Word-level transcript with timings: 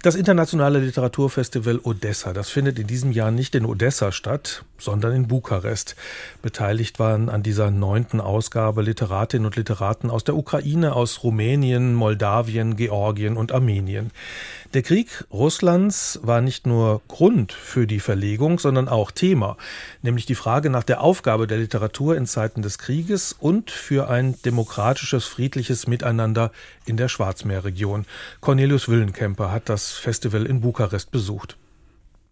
Das 0.00 0.14
internationale 0.14 0.78
Literaturfestival 0.78 1.80
Odessa, 1.82 2.32
das 2.32 2.50
findet 2.50 2.78
in 2.78 2.86
diesem 2.86 3.10
Jahr 3.10 3.32
nicht 3.32 3.56
in 3.56 3.66
Odessa 3.66 4.12
statt, 4.12 4.62
sondern 4.78 5.12
in 5.12 5.26
Bukarest. 5.26 5.96
Beteiligt 6.40 7.00
waren 7.00 7.28
an 7.28 7.42
dieser 7.42 7.72
neunten 7.72 8.20
Ausgabe 8.20 8.82
Literatinnen 8.82 9.44
und 9.44 9.56
Literaten 9.56 10.08
aus 10.08 10.22
der 10.22 10.36
Ukraine, 10.36 10.94
aus 10.94 11.24
Rumänien, 11.24 11.94
Moldawien, 11.94 12.76
Georgien 12.76 13.36
und 13.36 13.50
Armenien. 13.50 14.12
Der 14.74 14.82
Krieg 14.82 15.24
Russlands 15.32 16.20
war 16.22 16.42
nicht 16.42 16.66
nur 16.66 17.00
Grund 17.08 17.52
für 17.52 17.88
die 17.88 18.00
Verlegung, 18.00 18.60
sondern 18.60 18.86
auch 18.86 19.10
Thema, 19.10 19.56
nämlich 20.02 20.26
die 20.26 20.36
Frage 20.36 20.70
nach 20.70 20.84
der 20.84 21.00
Aufgabe 21.00 21.48
der 21.48 21.58
Literatur 21.58 22.16
in 22.16 22.26
Zeiten 22.26 22.62
des 22.62 22.78
Krieges 22.78 23.34
und 23.36 23.72
für 23.72 24.08
ein 24.08 24.36
demokratisches, 24.44 25.24
friedliches 25.24 25.88
Miteinander 25.88 26.52
in 26.84 26.96
der 26.96 27.08
Schwarzmeerregion. 27.08 28.04
Cornelius 28.40 28.88
Willenkemper 28.88 29.50
hat 29.50 29.68
das 29.68 29.87
Festival 29.92 30.46
in 30.46 30.60
Bukarest 30.60 31.10
besucht. 31.10 31.56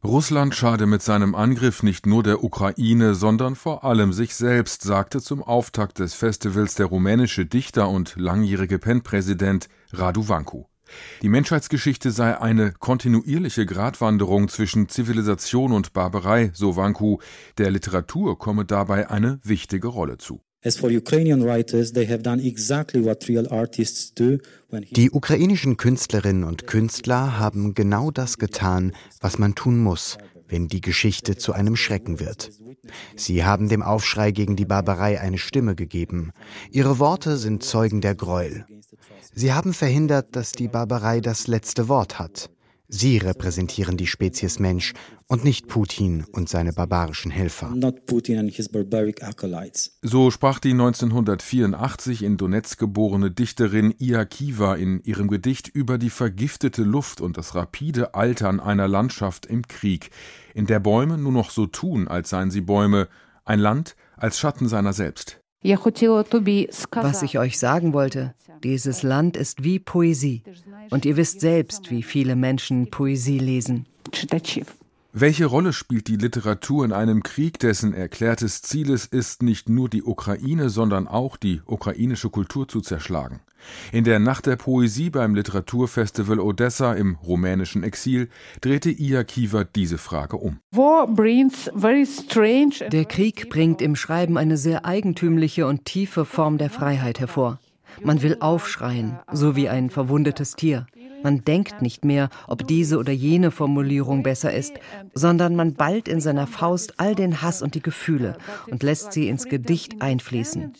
Russland 0.04 0.54
schade 0.54 0.86
mit 0.86 1.02
seinem 1.02 1.34
Angriff 1.34 1.82
nicht 1.82 2.06
nur 2.06 2.22
der 2.22 2.44
Ukraine, 2.44 3.14
sondern 3.14 3.56
vor 3.56 3.82
allem 3.82 4.12
sich 4.12 4.36
selbst, 4.36 4.82
sagte 4.82 5.20
zum 5.20 5.42
Auftakt 5.42 5.98
des 5.98 6.14
Festivals 6.14 6.74
der 6.76 6.86
rumänische 6.86 7.44
Dichter 7.44 7.88
und 7.88 8.14
langjährige 8.16 8.78
PEN-Präsident 8.78 9.68
Radu 9.92 10.28
Vanku. 10.28 10.64
Die 11.22 11.28
Menschheitsgeschichte 11.28 12.12
sei 12.12 12.40
eine 12.40 12.72
kontinuierliche 12.72 13.66
Gratwanderung 13.66 14.48
zwischen 14.48 14.88
Zivilisation 14.88 15.72
und 15.72 15.92
Barbarei, 15.92 16.50
so 16.54 16.76
Wanku. 16.76 17.18
Der 17.58 17.70
Literatur 17.70 18.38
komme 18.38 18.64
dabei 18.64 19.10
eine 19.10 19.40
wichtige 19.42 19.88
Rolle 19.88 20.18
zu. 20.18 20.40
Die 24.90 25.10
ukrainischen 25.12 25.76
Künstlerinnen 25.76 26.42
und 26.42 26.66
Künstler 26.66 27.38
haben 27.38 27.74
genau 27.74 28.10
das 28.10 28.38
getan, 28.38 28.90
was 29.20 29.38
man 29.38 29.54
tun 29.54 29.78
muss, 29.78 30.18
wenn 30.48 30.66
die 30.66 30.80
Geschichte 30.80 31.36
zu 31.36 31.52
einem 31.52 31.76
Schrecken 31.76 32.18
wird. 32.18 32.50
Sie 33.14 33.44
haben 33.44 33.68
dem 33.68 33.82
Aufschrei 33.82 34.32
gegen 34.32 34.56
die 34.56 34.64
Barbarei 34.64 35.20
eine 35.20 35.38
Stimme 35.38 35.76
gegeben. 35.76 36.32
Ihre 36.72 36.98
Worte 36.98 37.36
sind 37.36 37.62
Zeugen 37.62 38.00
der 38.00 38.16
Gräuel. 38.16 38.66
Sie 39.32 39.52
haben 39.52 39.72
verhindert, 39.72 40.34
dass 40.34 40.50
die 40.50 40.66
Barbarei 40.66 41.20
das 41.20 41.46
letzte 41.46 41.86
Wort 41.88 42.18
hat. 42.18 42.50
Sie 42.88 43.18
repräsentieren 43.18 43.96
die 43.96 44.06
Spezies 44.06 44.58
Mensch 44.58 44.94
und 45.26 45.44
nicht 45.44 45.66
Putin 45.66 46.24
und 46.32 46.48
seine 46.48 46.72
barbarischen 46.72 47.32
Helfer. 47.32 47.72
So 50.02 50.30
sprach 50.30 50.60
die 50.60 50.70
1984 50.70 52.22
in 52.22 52.36
Donetsk 52.36 52.78
geborene 52.78 53.30
Dichterin 53.30 53.94
Ia 53.98 54.24
Kiva 54.24 54.76
in 54.76 55.00
ihrem 55.02 55.28
Gedicht 55.28 55.68
über 55.68 55.98
die 55.98 56.10
vergiftete 56.10 56.84
Luft 56.84 57.20
und 57.20 57.36
das 57.36 57.54
rapide 57.56 58.14
Altern 58.14 58.60
einer 58.60 58.86
Landschaft 58.86 59.46
im 59.46 59.66
Krieg, 59.66 60.10
in 60.54 60.66
der 60.66 60.78
Bäume 60.78 61.18
nur 61.18 61.32
noch 61.32 61.50
so 61.50 61.66
tun, 61.66 62.06
als 62.06 62.30
seien 62.30 62.50
sie 62.50 62.60
Bäume, 62.60 63.08
ein 63.44 63.58
Land 63.58 63.96
als 64.16 64.38
Schatten 64.38 64.68
seiner 64.68 64.92
selbst. 64.92 65.40
Was 65.62 67.22
ich 67.22 67.38
euch 67.38 67.58
sagen 67.58 67.92
wollte, 67.92 68.34
dieses 68.62 69.02
Land 69.02 69.36
ist 69.36 69.64
wie 69.64 69.78
Poesie. 69.78 70.42
Und 70.90 71.04
ihr 71.04 71.16
wisst 71.16 71.40
selbst, 71.40 71.90
wie 71.90 72.02
viele 72.02 72.36
Menschen 72.36 72.90
Poesie 72.90 73.38
lesen. 73.38 73.86
Welche 75.12 75.46
Rolle 75.46 75.72
spielt 75.72 76.08
die 76.08 76.16
Literatur 76.16 76.84
in 76.84 76.92
einem 76.92 77.22
Krieg, 77.22 77.58
dessen 77.58 77.94
erklärtes 77.94 78.60
Ziel 78.60 78.90
es 78.92 79.06
ist, 79.06 79.42
nicht 79.42 79.68
nur 79.68 79.88
die 79.88 80.02
Ukraine, 80.02 80.68
sondern 80.68 81.08
auch 81.08 81.38
die 81.38 81.62
ukrainische 81.64 82.28
Kultur 82.28 82.68
zu 82.68 82.82
zerschlagen? 82.82 83.40
In 83.92 84.04
der 84.04 84.18
Nacht 84.18 84.46
der 84.46 84.56
Poesie 84.56 85.10
beim 85.10 85.34
Literaturfestival 85.34 86.40
Odessa 86.40 86.92
im 86.94 87.16
rumänischen 87.16 87.82
Exil 87.82 88.28
drehte 88.60 88.90
Ia 88.90 89.24
Kiva 89.24 89.64
diese 89.64 89.98
Frage 89.98 90.36
um. 90.36 90.58
Der 92.90 93.04
Krieg 93.04 93.50
bringt 93.50 93.82
im 93.82 93.96
Schreiben 93.96 94.38
eine 94.38 94.56
sehr 94.56 94.84
eigentümliche 94.84 95.66
und 95.66 95.84
tiefe 95.84 96.24
Form 96.24 96.58
der 96.58 96.70
Freiheit 96.70 97.20
hervor. 97.20 97.58
Man 98.02 98.22
will 98.22 98.36
aufschreien, 98.40 99.18
so 99.32 99.56
wie 99.56 99.68
ein 99.68 99.90
verwundetes 99.90 100.52
Tier. 100.52 100.86
Man 101.26 101.42
denkt 101.42 101.82
nicht 101.82 102.04
mehr, 102.04 102.28
ob 102.46 102.68
diese 102.68 102.98
oder 102.98 103.10
jene 103.10 103.50
Formulierung 103.50 104.22
besser 104.22 104.54
ist, 104.54 104.74
sondern 105.12 105.56
man 105.56 105.74
ballt 105.74 106.06
in 106.06 106.20
seiner 106.20 106.46
Faust 106.46 107.00
all 107.00 107.16
den 107.16 107.42
Hass 107.42 107.62
und 107.62 107.74
die 107.74 107.82
Gefühle 107.82 108.38
und 108.70 108.84
lässt 108.84 109.12
sie 109.12 109.26
ins 109.26 109.46
Gedicht 109.46 110.00
einfließen. 110.00 110.72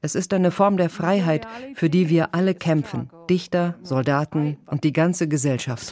Es 0.00 0.14
ist 0.14 0.32
eine 0.32 0.50
Form 0.50 0.78
der 0.78 0.88
Freiheit, 0.88 1.46
für 1.74 1.90
die 1.90 2.08
wir 2.08 2.34
alle 2.34 2.54
kämpfen, 2.54 3.10
Dichter, 3.28 3.74
Soldaten 3.82 4.56
und 4.64 4.82
die 4.82 4.94
ganze 4.94 5.28
Gesellschaft. 5.28 5.86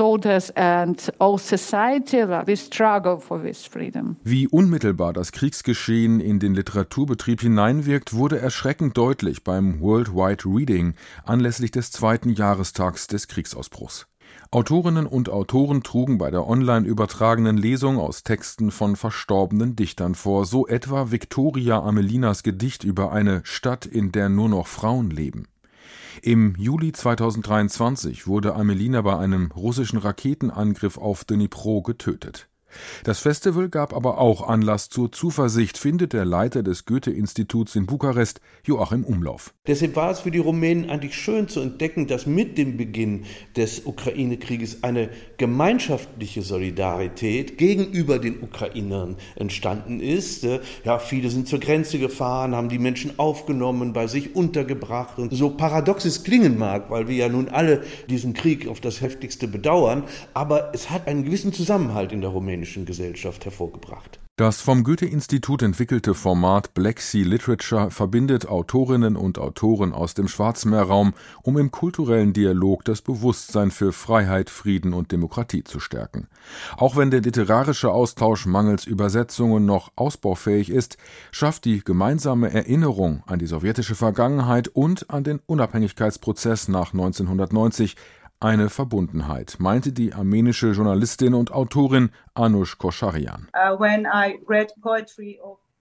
Wie 4.24 4.48
unmittelbar 4.48 5.12
das 5.12 5.32
Kriegsgeschehen 5.32 6.20
in 6.20 6.38
den 6.38 6.54
Literaturbetrieb 6.54 7.40
hineinwirkt, 7.42 8.14
wurde 8.14 8.38
erschreckend 8.38 8.96
deutlich 8.96 9.44
beim 9.44 9.82
Worldwide 9.82 10.44
Reading 10.46 10.94
anlässlich 11.24 11.70
des 11.70 11.90
zweiten 11.92 12.30
Jahrestags 12.30 13.06
des 13.06 13.28
Kriegsausbruchs. 13.28 13.89
Autorinnen 14.52 15.06
und 15.06 15.28
Autoren 15.28 15.82
trugen 15.82 16.18
bei 16.18 16.30
der 16.30 16.46
online 16.46 16.86
übertragenen 16.86 17.56
Lesung 17.56 17.98
aus 17.98 18.24
Texten 18.24 18.70
von 18.72 18.96
verstorbenen 18.96 19.76
Dichtern 19.76 20.14
vor, 20.14 20.44
so 20.44 20.66
etwa 20.66 21.10
Victoria 21.12 21.80
Amelinas 21.80 22.42
Gedicht 22.42 22.82
über 22.82 23.12
eine 23.12 23.42
Stadt, 23.44 23.86
in 23.86 24.10
der 24.10 24.28
nur 24.28 24.48
noch 24.48 24.66
Frauen 24.66 25.10
leben. 25.10 25.46
Im 26.22 26.54
Juli 26.58 26.92
2023 26.92 28.26
wurde 28.26 28.54
Amelina 28.54 29.02
bei 29.02 29.16
einem 29.16 29.52
russischen 29.52 29.98
Raketenangriff 29.98 30.98
auf 30.98 31.24
Dnipro 31.24 31.82
getötet. 31.82 32.49
Das 33.04 33.20
Festival 33.20 33.68
gab 33.68 33.94
aber 33.94 34.18
auch 34.18 34.46
Anlass 34.48 34.88
zur 34.88 35.12
Zuversicht, 35.12 35.78
findet 35.78 36.12
der 36.12 36.24
Leiter 36.24 36.62
des 36.62 36.84
Goethe-Instituts 36.84 37.76
in 37.76 37.86
Bukarest, 37.86 38.40
Joachim 38.64 39.04
Umlauf. 39.04 39.54
Deshalb 39.66 39.96
war 39.96 40.10
es 40.10 40.20
für 40.20 40.30
die 40.30 40.38
Rumänen 40.38 40.90
eigentlich 40.90 41.14
schön 41.14 41.48
zu 41.48 41.60
entdecken, 41.60 42.06
dass 42.06 42.26
mit 42.26 42.58
dem 42.58 42.76
Beginn 42.76 43.24
des 43.56 43.86
Ukraine-Krieges 43.86 44.82
eine 44.82 45.10
gemeinschaftliche 45.36 46.42
Solidarität 46.42 47.58
gegenüber 47.58 48.18
den 48.18 48.42
Ukrainern 48.42 49.16
entstanden 49.36 50.00
ist. 50.00 50.46
Ja, 50.84 50.98
viele 50.98 51.30
sind 51.30 51.48
zur 51.48 51.60
Grenze 51.60 51.98
gefahren, 51.98 52.54
haben 52.54 52.68
die 52.68 52.78
Menschen 52.78 53.18
aufgenommen, 53.18 53.92
bei 53.92 54.06
sich 54.06 54.36
untergebracht 54.36 55.18
und 55.18 55.32
so 55.32 55.50
paradox 55.50 56.04
es 56.04 56.24
klingen 56.24 56.58
mag, 56.58 56.90
weil 56.90 57.08
wir 57.08 57.16
ja 57.16 57.28
nun 57.28 57.48
alle 57.48 57.82
diesen 58.08 58.34
Krieg 58.34 58.68
auf 58.68 58.80
das 58.80 59.00
heftigste 59.00 59.48
bedauern, 59.48 60.04
aber 60.34 60.70
es 60.74 60.90
hat 60.90 61.06
einen 61.06 61.24
gewissen 61.24 61.52
Zusammenhalt 61.52 62.12
in 62.12 62.20
der 62.20 62.30
Rumänien 62.30 62.59
rumänischen 62.60 62.84
Gesellschaft 62.84 63.44
hervorgebracht. 63.44 64.18
Das 64.36 64.62
vom 64.62 64.84
Goethe-Institut 64.84 65.60
entwickelte 65.60 66.14
Format 66.14 66.72
Black 66.72 67.00
Sea 67.00 67.26
Literature 67.26 67.90
verbindet 67.90 68.48
Autorinnen 68.48 69.14
und 69.16 69.38
Autoren 69.38 69.92
aus 69.92 70.14
dem 70.14 70.28
Schwarzmeerraum, 70.28 71.12
um 71.42 71.58
im 71.58 71.70
kulturellen 71.70 72.32
Dialog 72.32 72.82
das 72.86 73.02
Bewusstsein 73.02 73.70
für 73.70 73.92
Freiheit, 73.92 74.48
Frieden 74.48 74.94
und 74.94 75.12
Demokratie 75.12 75.62
zu 75.62 75.78
stärken. 75.78 76.26
Auch 76.78 76.96
wenn 76.96 77.10
der 77.10 77.20
literarische 77.20 77.92
Austausch 77.92 78.46
mangels 78.46 78.86
Übersetzungen 78.86 79.66
noch 79.66 79.92
ausbaufähig 79.96 80.70
ist, 80.70 80.96
schafft 81.32 81.66
die 81.66 81.80
gemeinsame 81.84 82.50
Erinnerung 82.50 83.22
an 83.26 83.40
die 83.40 83.46
sowjetische 83.46 83.94
Vergangenheit 83.94 84.68
und 84.68 85.10
an 85.10 85.22
den 85.22 85.40
Unabhängigkeitsprozess 85.44 86.68
nach 86.68 86.94
1990 86.94 87.96
eine 88.40 88.70
Verbundenheit, 88.70 89.56
meinte 89.58 89.92
die 89.92 90.14
armenische 90.14 90.70
Journalistin 90.72 91.34
und 91.34 91.52
Autorin 91.52 92.10
Anush 92.34 92.78
Koscharian. 92.78 93.48
Uh, 93.54 93.78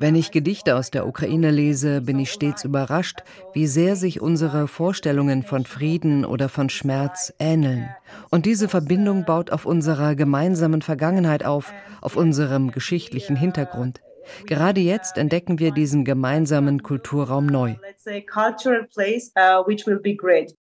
Wenn 0.02 0.16
ich 0.16 0.32
Gedichte 0.32 0.76
aus 0.76 0.92
der 0.92 1.08
Ukraine 1.08 1.52
lese, 1.52 2.02
bin 2.02 2.20
ich 2.20 2.32
stets 2.32 2.64
überrascht, 2.64 3.20
wie 3.54 3.68
sehr 3.68 3.96
sich 3.96 4.22
unsere 4.22 4.68
Vorstellungen 4.68 5.44
von 5.44 5.66
Frieden 5.66 6.24
oder 6.24 6.48
von 6.48 6.70
Schmerz 6.70 7.34
ähneln. 7.40 7.90
Und 8.30 8.46
diese 8.46 8.70
Verbindung 8.70 9.26
baut 9.26 9.52
auf 9.52 9.66
unserer 9.66 10.16
gemeinsamen 10.16 10.82
Vergangenheit 10.82 11.44
auf, 11.46 11.74
auf 12.02 12.16
unserem 12.16 12.72
geschichtlichen 12.72 13.36
Hintergrund. 13.36 14.02
Gerade 14.46 14.80
jetzt 14.82 15.18
entdecken 15.18 15.60
wir 15.60 15.72
diesen 15.72 16.06
gemeinsamen 16.06 16.84
Kulturraum 16.84 17.46
neu. 17.46 17.76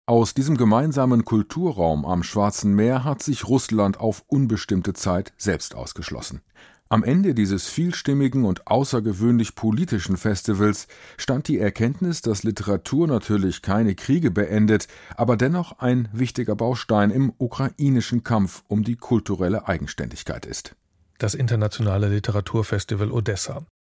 Aus 0.10 0.34
diesem 0.34 0.58
gemeinsamen 0.58 1.24
Kulturraum 1.24 2.04
am 2.04 2.24
Schwarzen 2.24 2.74
Meer 2.74 3.04
hat 3.04 3.22
sich 3.22 3.48
Russland 3.48 4.00
auf 4.00 4.24
unbestimmte 4.26 4.94
Zeit 4.94 5.34
selbst 5.38 5.76
ausgeschlossen. 5.76 6.42
Am 6.90 7.04
Ende 7.04 7.36
dieses 7.36 7.68
vielstimmigen 7.68 8.44
und 8.44 8.66
außergewöhnlich 8.66 9.54
politischen 9.54 10.18
Festivals 10.18 10.88
stand 11.18 11.48
die 11.48 11.60
Erkenntnis, 11.60 12.24
dass 12.24 12.42
Literatur 12.42 13.06
natürlich 13.06 13.62
keine 13.62 13.94
Kriege 13.94 14.32
beendet, 14.32 14.88
aber 15.16 15.38
dennoch 15.38 15.78
ein 15.78 16.10
wichtiger 16.12 16.56
Baustein 16.56 17.12
im 17.12 17.32
ukrainischen 17.38 18.24
Kampf 18.24 18.64
um 18.68 18.84
die 18.84 18.96
kulturelle 18.96 19.68
Eigenständigkeit 19.68 20.48
ist. 20.48 20.76
Das 21.20 21.36
internationale 21.36 22.10
Literaturfestival 22.10 23.12
Odessa. 23.12 23.68